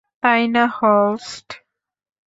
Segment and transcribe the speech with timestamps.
[0.23, 1.47] তাই না, হলস্ট?